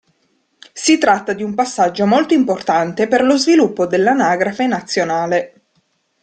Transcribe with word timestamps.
Si 0.73 0.97
tratta 0.97 1.33
di 1.33 1.43
un 1.43 1.53
passaggio 1.53 2.07
molto 2.07 2.33
importante 2.33 3.07
per 3.07 3.21
lo 3.21 3.37
sviluppo 3.37 3.85
dell'anagrafe 3.85 4.65
nazionale. 4.65 5.61